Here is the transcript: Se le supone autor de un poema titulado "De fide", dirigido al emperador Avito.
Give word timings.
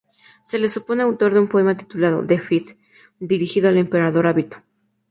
Se 0.45 0.57
le 0.57 0.67
supone 0.67 1.03
autor 1.03 1.31
de 1.31 1.41
un 1.41 1.47
poema 1.47 1.77
titulado 1.77 2.23
"De 2.23 2.39
fide", 2.39 2.75
dirigido 3.19 3.69
al 3.69 3.77
emperador 3.77 4.25
Avito. 4.25 4.57